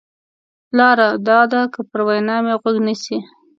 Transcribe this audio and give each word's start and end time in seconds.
لار 0.77 0.99
دا 1.27 1.39
ده 1.51 1.61
که 1.73 1.79
پر 1.89 1.99
وینا 2.07 2.37
مې 2.45 2.53
غوږ 2.61 2.77
نیسې. 2.87 3.17